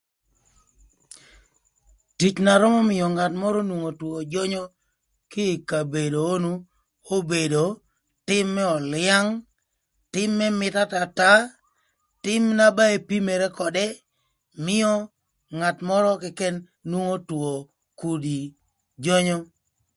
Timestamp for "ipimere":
12.97-13.47